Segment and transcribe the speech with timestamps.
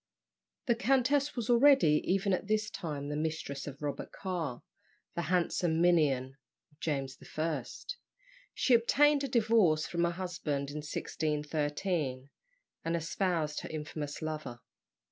[0.65, 4.63] The countess was already, even at this time, the mistress of Robert Carr,
[5.13, 6.37] the handsome minion
[6.71, 7.63] of James I.
[8.55, 12.31] She obtained a divorce from her husband in 1613,
[12.83, 14.61] and espoused her infamous lover.